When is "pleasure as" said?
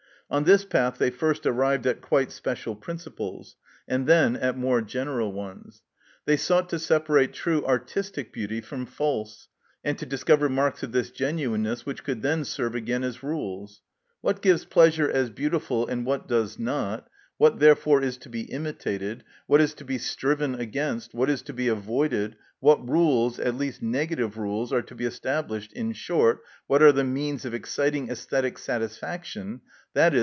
14.63-15.29